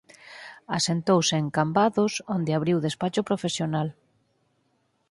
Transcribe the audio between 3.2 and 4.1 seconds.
profesional.